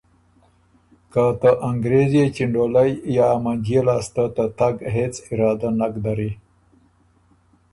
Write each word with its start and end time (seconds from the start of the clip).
که 1.11 1.23
ته 1.41 1.49
انګرېز 1.69 2.11
يې 2.17 2.25
چِنډولئ 2.35 2.91
یا 3.17 3.27
منجيې 3.43 3.81
لاسته 3.87 4.23
ته 4.35 4.45
تګ 4.59 4.75
هېڅ 4.95 5.13
ارادۀ 5.31 5.69
نک 5.79 5.93
دری، 6.03 6.31